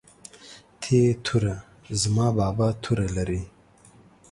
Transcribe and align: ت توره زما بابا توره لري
ت 0.81 0.83
توره 1.25 1.55
زما 2.01 2.27
بابا 2.39 2.67
توره 2.83 3.07
لري 3.17 3.43